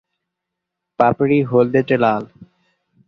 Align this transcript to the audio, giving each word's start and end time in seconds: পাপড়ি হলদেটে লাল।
পাপড়ি 0.99 1.37
হলদেটে 1.49 1.95
লাল। 2.03 2.23